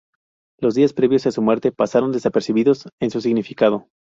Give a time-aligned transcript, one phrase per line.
[0.59, 3.87] Los días previos a su muerte pasaron desapercibidos en su significado.